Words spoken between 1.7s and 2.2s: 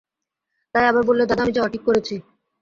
ঠিক করেছি।